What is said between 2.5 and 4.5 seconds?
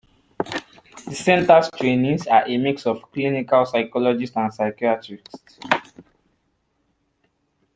mix of clinical psychologists